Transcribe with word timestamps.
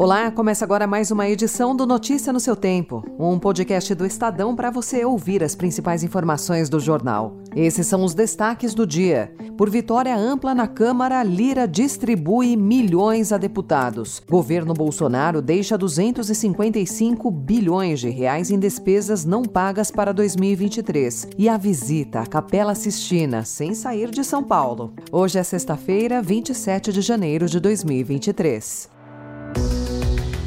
Olá, 0.00 0.30
começa 0.30 0.64
agora 0.64 0.86
mais 0.86 1.10
uma 1.10 1.28
edição 1.28 1.74
do 1.74 1.84
Notícia 1.84 2.32
no 2.32 2.38
seu 2.38 2.54
Tempo, 2.54 3.04
um 3.18 3.36
podcast 3.36 3.92
do 3.96 4.06
Estadão 4.06 4.54
para 4.54 4.70
você 4.70 5.04
ouvir 5.04 5.42
as 5.42 5.56
principais 5.56 6.04
informações 6.04 6.68
do 6.68 6.78
jornal. 6.78 7.36
Esses 7.56 7.88
são 7.88 8.04
os 8.04 8.14
destaques 8.14 8.74
do 8.74 8.86
dia. 8.86 9.34
Por 9.56 9.68
vitória 9.68 10.16
ampla 10.16 10.54
na 10.54 10.68
Câmara, 10.68 11.20
Lira 11.24 11.66
distribui 11.66 12.56
milhões 12.56 13.32
a 13.32 13.38
deputados. 13.38 14.22
Governo 14.30 14.72
Bolsonaro 14.72 15.42
deixa 15.42 15.76
255 15.76 17.28
bilhões 17.32 17.98
de 17.98 18.08
reais 18.08 18.52
em 18.52 18.58
despesas 18.60 19.24
não 19.24 19.42
pagas 19.42 19.90
para 19.90 20.14
2023. 20.14 21.30
E 21.36 21.48
a 21.48 21.56
visita 21.56 22.20
à 22.20 22.26
Capela 22.26 22.76
Sistina, 22.76 23.44
sem 23.44 23.74
sair 23.74 24.12
de 24.12 24.22
São 24.22 24.44
Paulo. 24.44 24.94
Hoje 25.10 25.40
é 25.40 25.42
sexta-feira, 25.42 26.22
27 26.22 26.92
de 26.92 27.00
janeiro 27.00 27.46
de 27.46 27.58
2023. 27.58 28.96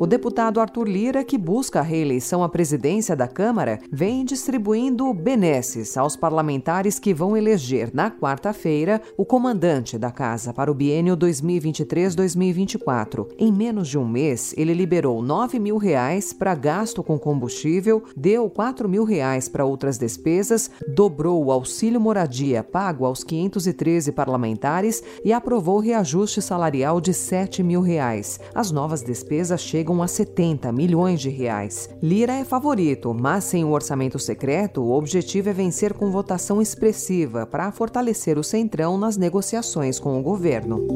O 0.00 0.06
deputado 0.06 0.60
Arthur 0.60 0.86
Lira, 0.86 1.24
que 1.24 1.36
busca 1.36 1.80
a 1.80 1.82
reeleição 1.82 2.44
à 2.44 2.48
presidência 2.48 3.16
da 3.16 3.26
Câmara, 3.26 3.80
vem 3.90 4.24
distribuindo 4.24 5.12
benesses 5.12 5.96
aos 5.96 6.14
parlamentares 6.14 7.00
que 7.00 7.12
vão 7.12 7.36
eleger 7.36 7.90
na 7.92 8.08
quarta-feira 8.08 9.02
o 9.16 9.24
comandante 9.24 9.98
da 9.98 10.12
casa 10.12 10.54
para 10.54 10.70
o 10.70 10.74
biênio 10.74 11.16
2023-2024. 11.16 13.26
Em 13.36 13.52
menos 13.52 13.88
de 13.88 13.98
um 13.98 14.06
mês, 14.06 14.54
ele 14.56 14.72
liberou 14.72 15.20
9 15.20 15.58
mil 15.58 15.78
reais 15.78 16.32
para 16.32 16.54
gasto 16.54 17.02
com 17.02 17.18
combustível, 17.18 18.04
deu 18.16 18.48
4 18.48 18.88
mil 18.88 19.02
reais 19.02 19.48
para 19.48 19.64
outras 19.64 19.98
despesas, 19.98 20.70
dobrou 20.86 21.44
o 21.44 21.50
auxílio 21.50 22.00
moradia 22.00 22.62
pago 22.62 23.04
aos 23.04 23.24
513 23.24 24.12
parlamentares 24.12 25.02
e 25.24 25.32
aprovou 25.32 25.80
reajuste 25.80 26.40
salarial 26.40 27.00
de 27.00 27.12
7 27.12 27.64
mil 27.64 27.80
reais. 27.80 28.38
As 28.54 28.70
novas 28.70 29.02
despesas 29.02 29.60
chegam 29.60 29.87
chegam 29.88 30.02
a 30.02 30.06
70 30.06 30.70
milhões 30.70 31.18
de 31.18 31.30
reais. 31.30 31.88
Lira 32.02 32.34
é 32.34 32.44
favorito, 32.44 33.14
mas 33.18 33.44
sem 33.44 33.64
o 33.64 33.70
orçamento 33.70 34.18
secreto, 34.18 34.82
o 34.82 34.92
objetivo 34.92 35.48
é 35.48 35.52
vencer 35.52 35.94
com 35.94 36.10
votação 36.10 36.60
expressiva 36.60 37.46
para 37.46 37.72
fortalecer 37.72 38.38
o 38.38 38.44
Centrão 38.44 38.98
nas 38.98 39.16
negociações 39.16 39.98
com 39.98 40.20
o 40.20 40.22
governo. 40.22 40.86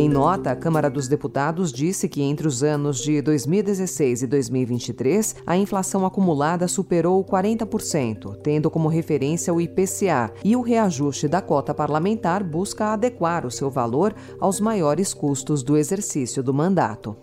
Em 0.00 0.08
nota, 0.08 0.50
a 0.50 0.56
Câmara 0.56 0.88
dos 0.88 1.08
Deputados 1.08 1.70
disse 1.70 2.08
que 2.08 2.22
entre 2.22 2.48
os 2.48 2.62
anos 2.62 3.00
de 3.00 3.20
2016 3.20 4.22
e 4.22 4.26
2023, 4.26 5.36
a 5.46 5.58
inflação 5.58 6.06
acumulada 6.06 6.66
superou 6.66 7.22
40%, 7.22 8.38
tendo 8.42 8.70
como 8.70 8.88
referência 8.88 9.52
o 9.52 9.60
IPCA, 9.60 10.32
e 10.42 10.56
o 10.56 10.62
reajuste 10.62 11.28
da 11.28 11.42
cota 11.42 11.74
parlamentar 11.74 12.42
busca 12.42 12.94
adequar 12.94 13.44
o 13.44 13.50
seu 13.50 13.68
valor 13.68 14.14
aos 14.40 14.58
maiores 14.58 15.12
custos 15.12 15.62
do 15.62 15.76
exercício 15.76 16.42
do 16.42 16.54
mandato. 16.54 17.14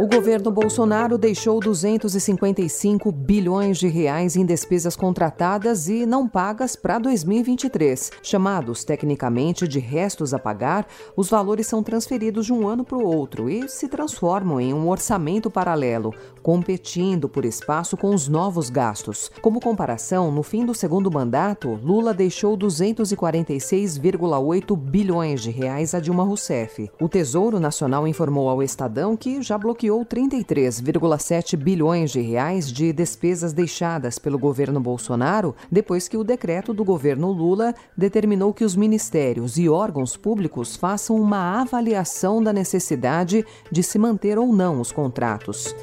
O 0.00 0.06
governo 0.06 0.50
Bolsonaro 0.50 1.18
deixou 1.18 1.60
255 1.60 3.12
bilhões 3.12 3.76
de 3.76 3.86
reais 3.86 4.34
em 4.34 4.46
despesas 4.46 4.96
contratadas 4.96 5.90
e 5.90 6.06
não 6.06 6.26
pagas 6.26 6.74
para 6.74 6.98
2023. 6.98 8.10
Chamados 8.22 8.82
tecnicamente 8.82 9.68
de 9.68 9.78
restos 9.78 10.32
a 10.32 10.38
pagar, 10.38 10.86
os 11.14 11.28
valores 11.28 11.66
são 11.66 11.82
transferidos 11.82 12.46
de 12.46 12.52
um 12.54 12.66
ano 12.66 12.82
para 12.82 12.96
o 12.96 13.04
outro 13.04 13.50
e 13.50 13.68
se 13.68 13.88
transformam 13.88 14.58
em 14.58 14.72
um 14.72 14.88
orçamento 14.88 15.50
paralelo, 15.50 16.14
competindo 16.42 17.28
por 17.28 17.44
espaço 17.44 17.94
com 17.94 18.14
os 18.14 18.26
novos 18.26 18.70
gastos. 18.70 19.30
Como 19.42 19.60
comparação, 19.60 20.32
no 20.32 20.42
fim 20.42 20.64
do 20.64 20.74
segundo 20.74 21.10
mandato, 21.10 21.78
Lula 21.84 22.14
deixou 22.14 22.56
246,8 22.56 24.74
bilhões 24.74 25.42
de 25.42 25.50
reais 25.50 25.92
a 25.92 26.00
Dilma 26.00 26.24
Rousseff. 26.24 26.90
O 26.98 27.06
Tesouro 27.06 27.60
Nacional 27.60 28.08
informou 28.08 28.48
ao 28.48 28.62
Estadão 28.62 29.14
que 29.14 29.42
já 29.42 29.58
bloqueou 29.58 29.89
bloqueou 29.90 30.04
33,7 30.04 31.56
bilhões 31.56 32.12
de 32.12 32.20
reais 32.20 32.70
de 32.70 32.92
despesas 32.92 33.52
deixadas 33.52 34.18
pelo 34.18 34.38
governo 34.38 34.80
Bolsonaro 34.80 35.54
depois 35.70 36.06
que 36.06 36.16
o 36.16 36.22
decreto 36.22 36.72
do 36.72 36.84
governo 36.84 37.32
Lula 37.32 37.74
determinou 37.96 38.54
que 38.54 38.64
os 38.64 38.76
ministérios 38.76 39.58
e 39.58 39.68
órgãos 39.68 40.16
públicos 40.16 40.76
façam 40.76 41.16
uma 41.16 41.60
avaliação 41.60 42.42
da 42.42 42.52
necessidade 42.52 43.44
de 43.70 43.82
se 43.82 43.98
manter 43.98 44.38
ou 44.38 44.52
não 44.52 44.80
os 44.80 44.92
contratos. 44.92 45.74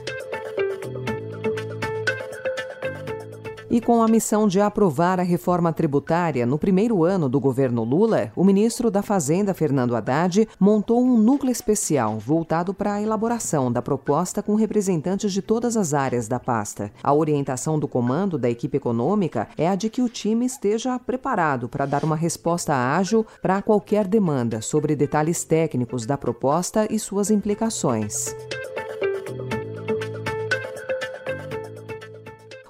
E 3.69 3.81
com 3.81 4.01
a 4.01 4.07
missão 4.07 4.47
de 4.47 4.61
aprovar 4.61 5.19
a 5.19 5.23
reforma 5.23 5.73
tributária 5.73 6.45
no 6.45 6.57
primeiro 6.57 7.03
ano 7.03 7.28
do 7.28 7.38
governo 7.38 7.83
Lula, 7.83 8.31
o 8.33 8.44
ministro 8.44 8.89
da 8.89 9.01
Fazenda, 9.01 9.53
Fernando 9.53 9.94
Haddad, 9.94 10.47
montou 10.57 11.03
um 11.03 11.17
núcleo 11.17 11.51
especial 11.51 12.17
voltado 12.17 12.73
para 12.73 12.94
a 12.94 13.01
elaboração 13.01 13.69
da 13.69 13.81
proposta 13.81 14.41
com 14.41 14.56
representantes 14.56 15.33
de 15.33 15.41
todas 15.41 15.75
as 15.75 15.94
áreas 15.94 16.29
da 16.29 16.39
pasta. 16.39 16.91
A 17.03 17.13
orientação 17.13 17.77
do 17.77 17.89
comando 17.89 18.38
da 18.38 18.50
equipe 18.50 18.77
econômica 18.77 19.50
é 19.57 19.67
a 19.67 19.75
de 19.75 19.89
que 19.89 20.01
o 20.01 20.07
time 20.07 20.45
esteja 20.45 20.97
preparado 20.97 21.67
para 21.67 21.85
dar 21.85 22.06
uma 22.06 22.16
resposta 22.16 22.73
ágil 22.73 23.25
para 23.41 23.61
qualquer 23.61 24.07
demanda 24.07 24.61
sobre 24.61 24.95
detalhes 24.95 25.44
técnicos 25.44 26.06
da 26.06 26.17
proposta 26.17 26.88
e 26.89 26.97
suas 26.97 27.29
implicações. 27.29 28.33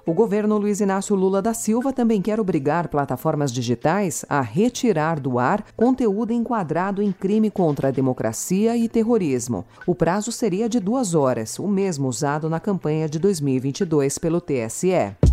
O 0.07 0.13
governo 0.13 0.57
Luiz 0.57 0.79
Inácio 0.79 1.13
Lula 1.17 1.41
da 1.41 1.53
Silva 1.53 1.91
também 1.91 2.21
quer 2.21 2.39
obrigar 2.39 2.87
plataformas 2.87 3.51
digitais 3.51 4.23
a 4.29 4.39
retirar 4.39 5.19
do 5.19 5.37
ar 5.37 5.65
conteúdo 5.75 6.31
enquadrado 6.31 7.01
em 7.01 7.11
crime 7.11 7.51
contra 7.51 7.89
a 7.89 7.91
democracia 7.91 8.77
e 8.77 8.87
terrorismo. 8.87 9.65
O 9.85 9.93
prazo 9.93 10.31
seria 10.31 10.69
de 10.69 10.79
duas 10.79 11.13
horas, 11.13 11.59
o 11.59 11.67
mesmo 11.67 12.07
usado 12.07 12.49
na 12.49 12.57
campanha 12.57 13.09
de 13.09 13.19
2022 13.19 14.17
pelo 14.17 14.39
TSE. 14.39 15.26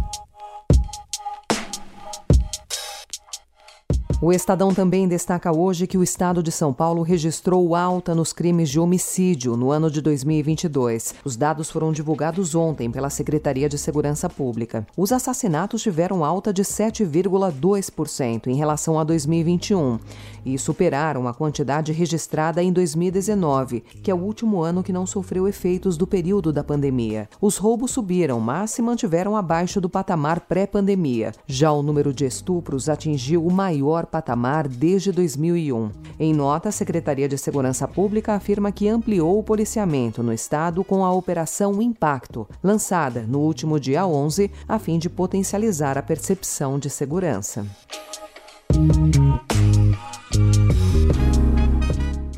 O 4.24 4.32
Estadão 4.32 4.72
também 4.72 5.06
destaca 5.06 5.54
hoje 5.54 5.86
que 5.86 5.98
o 5.98 6.02
estado 6.02 6.42
de 6.42 6.50
São 6.50 6.72
Paulo 6.72 7.02
registrou 7.02 7.76
alta 7.76 8.14
nos 8.14 8.32
crimes 8.32 8.70
de 8.70 8.80
homicídio 8.80 9.54
no 9.54 9.70
ano 9.70 9.90
de 9.90 10.00
2022. 10.00 11.16
Os 11.22 11.36
dados 11.36 11.70
foram 11.70 11.92
divulgados 11.92 12.54
ontem 12.54 12.90
pela 12.90 13.10
Secretaria 13.10 13.68
de 13.68 13.76
Segurança 13.76 14.26
Pública. 14.30 14.86
Os 14.96 15.12
assassinatos 15.12 15.82
tiveram 15.82 16.24
alta 16.24 16.54
de 16.54 16.62
7,2% 16.62 18.46
em 18.46 18.54
relação 18.54 18.98
a 18.98 19.04
2021 19.04 19.98
e 20.42 20.58
superaram 20.58 21.28
a 21.28 21.34
quantidade 21.34 21.92
registrada 21.92 22.62
em 22.62 22.72
2019, 22.72 23.82
que 24.02 24.10
é 24.10 24.14
o 24.14 24.22
último 24.22 24.62
ano 24.62 24.82
que 24.82 24.90
não 24.90 25.04
sofreu 25.04 25.46
efeitos 25.46 25.98
do 25.98 26.06
período 26.06 26.50
da 26.50 26.64
pandemia. 26.64 27.28
Os 27.42 27.58
roubos 27.58 27.90
subiram, 27.90 28.40
mas 28.40 28.70
se 28.70 28.80
mantiveram 28.80 29.36
abaixo 29.36 29.82
do 29.82 29.90
patamar 29.90 30.40
pré-pandemia. 30.40 31.32
Já 31.46 31.70
o 31.70 31.82
número 31.82 32.10
de 32.10 32.24
estupros 32.24 32.88
atingiu 32.88 33.46
o 33.46 33.52
maior 33.52 34.06
patamar 34.14 34.68
desde 34.68 35.10
2001. 35.10 35.90
Em 36.20 36.32
nota, 36.32 36.68
a 36.68 36.72
Secretaria 36.72 37.28
de 37.28 37.36
Segurança 37.36 37.88
Pública 37.88 38.34
afirma 38.34 38.70
que 38.70 38.88
ampliou 38.88 39.36
o 39.40 39.42
policiamento 39.42 40.22
no 40.22 40.32
estado 40.32 40.84
com 40.84 41.04
a 41.04 41.10
Operação 41.10 41.82
Impacto, 41.82 42.46
lançada 42.62 43.22
no 43.22 43.40
último 43.40 43.80
dia 43.80 44.06
11, 44.06 44.52
a 44.68 44.78
fim 44.78 45.00
de 45.00 45.10
potencializar 45.10 45.98
a 45.98 46.02
percepção 46.02 46.78
de 46.78 46.88
segurança. 46.88 47.66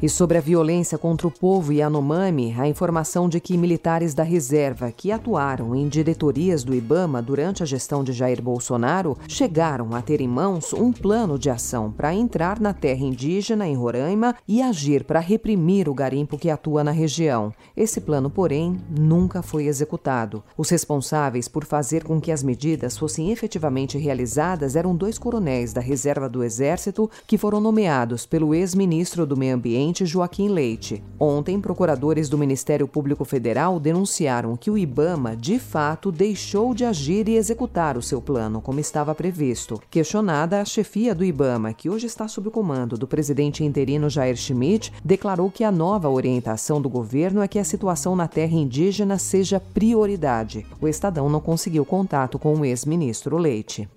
E 0.06 0.08
sobre 0.08 0.38
a 0.38 0.40
violência 0.40 0.96
contra 0.96 1.26
o 1.26 1.32
povo 1.32 1.72
Yanomami, 1.72 2.54
a 2.56 2.68
informação 2.68 3.28
de 3.28 3.40
que 3.40 3.58
militares 3.58 4.14
da 4.14 4.22
reserva 4.22 4.92
que 4.92 5.10
atuaram 5.10 5.74
em 5.74 5.88
diretorias 5.88 6.62
do 6.62 6.72
Ibama 6.72 7.20
durante 7.20 7.64
a 7.64 7.66
gestão 7.66 8.04
de 8.04 8.12
Jair 8.12 8.40
Bolsonaro 8.40 9.18
chegaram 9.26 9.96
a 9.96 10.00
ter 10.00 10.20
em 10.20 10.28
mãos 10.28 10.72
um 10.72 10.92
plano 10.92 11.36
de 11.36 11.50
ação 11.50 11.90
para 11.90 12.14
entrar 12.14 12.60
na 12.60 12.72
terra 12.72 13.04
indígena 13.04 13.66
em 13.66 13.74
Roraima 13.74 14.36
e 14.46 14.62
agir 14.62 15.02
para 15.02 15.18
reprimir 15.18 15.88
o 15.88 15.94
garimpo 15.94 16.38
que 16.38 16.50
atua 16.50 16.84
na 16.84 16.92
região. 16.92 17.52
Esse 17.76 18.00
plano, 18.00 18.30
porém, 18.30 18.78
nunca 18.88 19.42
foi 19.42 19.66
executado. 19.66 20.40
Os 20.56 20.70
responsáveis 20.70 21.48
por 21.48 21.64
fazer 21.64 22.04
com 22.04 22.20
que 22.20 22.30
as 22.30 22.44
medidas 22.44 22.96
fossem 22.96 23.32
efetivamente 23.32 23.98
realizadas 23.98 24.76
eram 24.76 24.94
dois 24.94 25.18
coronéis 25.18 25.72
da 25.72 25.80
reserva 25.80 26.28
do 26.28 26.44
Exército 26.44 27.10
que 27.26 27.36
foram 27.36 27.60
nomeados 27.60 28.24
pelo 28.24 28.54
ex-ministro 28.54 29.26
do 29.26 29.36
Meio 29.36 29.56
Ambiente 29.56 29.95
presidente 29.96 30.04
Joaquim 30.04 30.48
Leite. 30.48 31.02
Ontem, 31.18 31.58
procuradores 31.58 32.28
do 32.28 32.36
Ministério 32.36 32.86
Público 32.86 33.24
Federal 33.24 33.80
denunciaram 33.80 34.56
que 34.56 34.70
o 34.70 34.76
Ibama, 34.76 35.34
de 35.34 35.58
fato, 35.58 36.12
deixou 36.12 36.74
de 36.74 36.84
agir 36.84 37.28
e 37.28 37.36
executar 37.36 37.96
o 37.96 38.02
seu 38.02 38.20
plano, 38.20 38.60
como 38.60 38.80
estava 38.80 39.14
previsto. 39.14 39.80
Questionada, 39.90 40.60
a 40.60 40.64
chefia 40.64 41.14
do 41.14 41.24
Ibama, 41.24 41.72
que 41.72 41.88
hoje 41.88 42.06
está 42.06 42.28
sob 42.28 42.48
o 42.48 42.50
comando 42.50 42.98
do 42.98 43.06
presidente 43.06 43.64
interino 43.64 44.10
Jair 44.10 44.36
Schmidt, 44.36 44.92
declarou 45.02 45.50
que 45.50 45.64
a 45.64 45.72
nova 45.72 46.10
orientação 46.10 46.82
do 46.82 46.88
governo 46.88 47.40
é 47.40 47.48
que 47.48 47.58
a 47.58 47.64
situação 47.64 48.14
na 48.14 48.28
terra 48.28 48.54
indígena 48.54 49.18
seja 49.18 49.60
prioridade. 49.60 50.66
O 50.80 50.88
Estadão 50.88 51.30
não 51.30 51.40
conseguiu 51.40 51.84
contato 51.84 52.38
com 52.38 52.54
o 52.54 52.64
ex-ministro 52.64 53.38
Leite. 53.38 53.88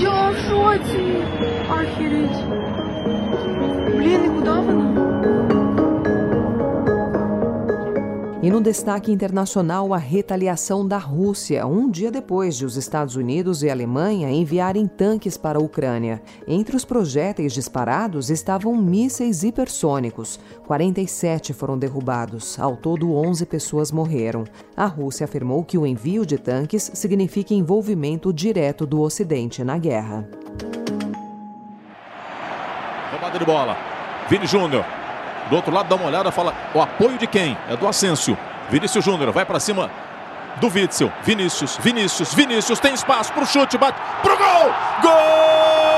Я 0.00 0.28
E 8.40 8.50
no 8.50 8.60
destaque 8.60 9.10
internacional, 9.10 9.92
a 9.92 9.96
retaliação 9.96 10.86
da 10.86 10.96
Rússia, 10.96 11.66
um 11.66 11.90
dia 11.90 12.08
depois 12.08 12.56
de 12.56 12.64
os 12.64 12.76
Estados 12.76 13.16
Unidos 13.16 13.64
e 13.64 13.70
Alemanha 13.70 14.30
enviarem 14.30 14.86
tanques 14.86 15.36
para 15.36 15.58
a 15.58 15.60
Ucrânia. 15.60 16.22
Entre 16.46 16.76
os 16.76 16.84
projéteis 16.84 17.52
disparados 17.52 18.30
estavam 18.30 18.76
mísseis 18.76 19.42
hipersônicos. 19.42 20.38
47 20.68 21.52
foram 21.52 21.76
derrubados. 21.76 22.60
Ao 22.60 22.76
todo, 22.76 23.12
11 23.12 23.44
pessoas 23.44 23.90
morreram. 23.90 24.44
A 24.76 24.86
Rússia 24.86 25.24
afirmou 25.24 25.64
que 25.64 25.76
o 25.76 25.84
envio 25.84 26.24
de 26.24 26.38
tanques 26.38 26.92
significa 26.94 27.52
envolvimento 27.52 28.32
direto 28.32 28.86
do 28.86 29.00
Ocidente 29.00 29.64
na 29.64 29.76
guerra. 29.78 30.28
Roubada 33.10 33.36
de 33.36 33.44
bola. 33.44 33.76
Vini 34.30 34.46
Júnior. 34.46 34.97
Do 35.48 35.56
outro 35.56 35.72
lado, 35.72 35.88
dá 35.88 35.96
uma 35.96 36.06
olhada, 36.06 36.30
fala 36.30 36.54
o 36.74 36.80
apoio 36.80 37.18
de 37.18 37.26
quem? 37.26 37.56
É 37.68 37.76
do 37.76 37.86
Asensio. 37.88 38.36
Vinícius 38.68 39.04
Júnior 39.04 39.32
vai 39.32 39.44
para 39.44 39.58
cima 39.58 39.90
do 40.60 40.68
Witzel. 40.68 41.10
Vinícius, 41.22 41.78
Vinícius, 41.80 42.34
Vinícius 42.34 42.80
tem 42.80 42.94
espaço 42.94 43.32
para 43.32 43.42
o 43.42 43.46
chute, 43.46 43.78
bate 43.78 43.98
pro 44.22 44.36
gol! 44.36 44.74
Gol! 45.02 45.97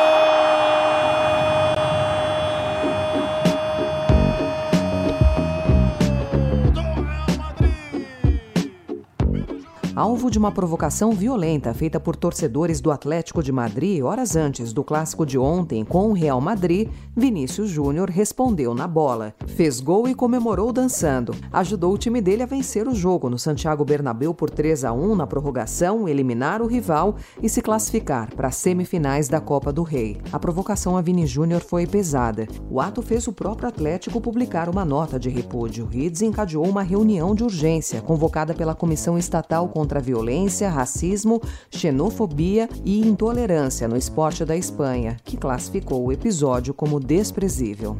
Alvo 10.00 10.30
de 10.30 10.38
uma 10.38 10.50
provocação 10.50 11.12
violenta 11.12 11.74
feita 11.74 12.00
por 12.00 12.16
torcedores 12.16 12.80
do 12.80 12.90
Atlético 12.90 13.42
de 13.42 13.52
Madrid 13.52 14.02
horas 14.02 14.34
antes 14.34 14.72
do 14.72 14.82
clássico 14.82 15.26
de 15.26 15.38
ontem 15.38 15.84
com 15.84 16.08
o 16.08 16.14
Real 16.14 16.40
Madrid, 16.40 16.88
Vinícius 17.14 17.68
Júnior 17.68 18.08
respondeu 18.08 18.74
na 18.74 18.88
bola. 18.88 19.34
Fez 19.46 19.78
gol 19.78 20.08
e 20.08 20.14
comemorou 20.14 20.72
dançando. 20.72 21.34
Ajudou 21.52 21.92
o 21.92 21.98
time 21.98 22.22
dele 22.22 22.42
a 22.42 22.46
vencer 22.46 22.88
o 22.88 22.94
jogo 22.94 23.28
no 23.28 23.38
Santiago 23.38 23.84
Bernabéu 23.84 24.32
por 24.32 24.48
3 24.48 24.86
a 24.86 24.92
1 24.94 25.16
na 25.16 25.26
prorrogação, 25.26 26.08
eliminar 26.08 26.62
o 26.62 26.66
rival 26.66 27.16
e 27.42 27.48
se 27.50 27.60
classificar 27.60 28.34
para 28.34 28.48
as 28.48 28.56
semifinais 28.56 29.28
da 29.28 29.38
Copa 29.38 29.70
do 29.70 29.82
Rei. 29.82 30.16
A 30.32 30.38
provocação 30.38 30.96
a 30.96 31.02
Vini 31.02 31.26
Júnior 31.26 31.60
foi 31.60 31.86
pesada. 31.86 32.48
O 32.70 32.80
ato 32.80 33.02
fez 33.02 33.28
o 33.28 33.34
próprio 33.34 33.68
Atlético 33.68 34.18
publicar 34.18 34.70
uma 34.70 34.82
nota 34.82 35.18
de 35.18 35.28
repúdio 35.28 35.90
e 35.92 36.08
desencadeou 36.08 36.66
uma 36.66 36.82
reunião 36.82 37.34
de 37.34 37.44
urgência 37.44 38.00
convocada 38.00 38.54
pela 38.54 38.74
Comissão 38.74 39.18
Estatal 39.18 39.68
contra 39.68 39.89
contra 39.90 39.98
a 39.98 40.02
violência, 40.02 40.68
racismo, 40.70 41.42
xenofobia 41.68 42.68
e 42.84 43.00
intolerância 43.00 43.88
no 43.88 43.96
esporte 43.96 44.44
da 44.44 44.56
Espanha, 44.56 45.16
que 45.24 45.36
classificou 45.36 46.04
o 46.04 46.12
episódio 46.12 46.72
como 46.72 47.00
desprezível. 47.00 47.98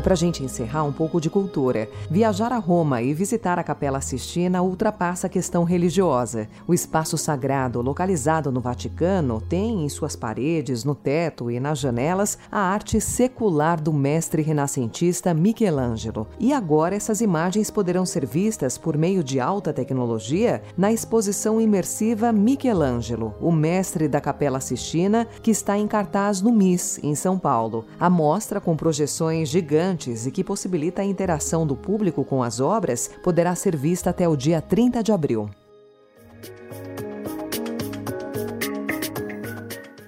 E 0.00 0.02
para 0.02 0.14
a 0.14 0.16
gente 0.16 0.42
encerrar, 0.42 0.84
um 0.84 0.92
pouco 0.92 1.20
de 1.20 1.28
cultura. 1.28 1.86
Viajar 2.10 2.54
a 2.54 2.56
Roma 2.56 3.02
e 3.02 3.12
visitar 3.12 3.58
a 3.58 3.62
Capela 3.62 4.00
Sistina 4.00 4.62
ultrapassa 4.62 5.26
a 5.26 5.30
questão 5.30 5.62
religiosa. 5.62 6.48
O 6.66 6.72
espaço 6.72 7.18
sagrado, 7.18 7.82
localizado 7.82 8.50
no 8.50 8.62
Vaticano, 8.62 9.42
tem 9.42 9.84
em 9.84 9.88
suas 9.90 10.16
paredes, 10.16 10.84
no 10.84 10.94
teto 10.94 11.50
e 11.50 11.60
nas 11.60 11.78
janelas 11.78 12.38
a 12.50 12.60
arte 12.60 12.98
secular 12.98 13.78
do 13.78 13.92
mestre 13.92 14.40
renascentista 14.40 15.34
Michelangelo. 15.34 16.26
E 16.38 16.50
agora 16.50 16.96
essas 16.96 17.20
imagens 17.20 17.70
poderão 17.70 18.06
ser 18.06 18.24
vistas 18.24 18.78
por 18.78 18.96
meio 18.96 19.22
de 19.22 19.38
alta 19.38 19.70
tecnologia 19.70 20.62
na 20.78 20.90
exposição 20.90 21.60
imersiva 21.60 22.32
Michelangelo, 22.32 23.34
o 23.38 23.52
mestre 23.52 24.08
da 24.08 24.18
Capela 24.18 24.60
Sistina, 24.60 25.26
que 25.42 25.50
está 25.50 25.76
em 25.76 25.86
cartaz 25.86 26.40
no 26.40 26.52
MIS, 26.52 26.98
em 27.02 27.14
São 27.14 27.38
Paulo. 27.38 27.84
A 27.98 28.08
mostra, 28.08 28.62
com 28.62 28.74
projeções 28.74 29.50
gigantes, 29.50 29.89
e 30.26 30.30
que 30.30 30.44
possibilita 30.44 31.02
a 31.02 31.04
interação 31.04 31.66
do 31.66 31.76
público 31.76 32.24
com 32.24 32.42
as 32.42 32.60
obras, 32.60 33.10
poderá 33.22 33.54
ser 33.54 33.76
vista 33.76 34.10
até 34.10 34.28
o 34.28 34.36
dia 34.36 34.60
30 34.60 35.02
de 35.02 35.12
abril. 35.12 35.50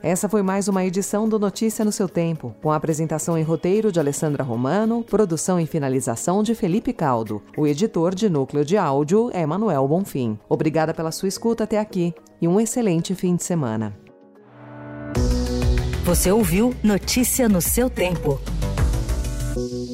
Essa 0.02 0.28
foi 0.28 0.42
mais 0.42 0.66
uma 0.66 0.84
edição 0.84 1.28
do 1.28 1.38
Notícia 1.38 1.84
no 1.84 1.92
seu 1.92 2.08
Tempo, 2.08 2.52
com 2.60 2.72
a 2.72 2.76
apresentação 2.76 3.38
em 3.38 3.44
roteiro 3.44 3.92
de 3.92 4.00
Alessandra 4.00 4.42
Romano, 4.42 5.04
produção 5.04 5.60
e 5.60 5.66
finalização 5.66 6.42
de 6.42 6.56
Felipe 6.56 6.92
Caldo. 6.92 7.40
O 7.56 7.68
editor 7.68 8.12
de 8.12 8.28
núcleo 8.28 8.64
de 8.64 8.76
áudio 8.76 9.30
é 9.32 9.46
Manuel 9.46 9.86
Bonfim. 9.86 10.36
Obrigada 10.48 10.92
pela 10.92 11.12
sua 11.12 11.28
escuta 11.28 11.62
até 11.62 11.78
aqui 11.78 12.12
e 12.40 12.48
um 12.48 12.60
excelente 12.60 13.14
fim 13.14 13.36
de 13.36 13.44
semana. 13.44 13.96
Você 16.04 16.32
ouviu 16.32 16.74
Notícia 16.82 17.48
no 17.48 17.62
seu 17.62 17.88
Tempo. 17.88 18.40
Bye. 19.54 19.91